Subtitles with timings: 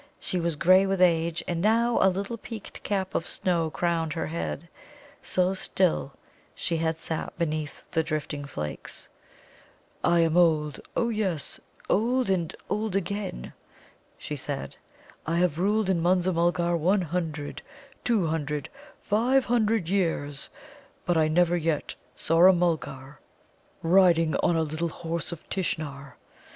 [0.19, 4.25] She was grey with age, and now a little peaked cap of snow crowned her
[4.25, 4.67] head,
[5.21, 6.13] so still
[6.55, 9.07] she had sat beneath the drifting flakes.
[10.03, 13.53] "I am old oh yes, old, and old again,"
[14.17, 14.75] she said.
[15.27, 17.61] "I have ruled in Munza mulgar one hundred,
[18.03, 18.69] two hundred,
[19.03, 20.49] five hundred years,
[21.05, 23.19] but I never yet saw a Mulgar
[23.83, 26.17] riding on a Little Horse of Tishnar.